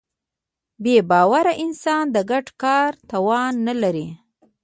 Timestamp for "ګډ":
2.31-2.45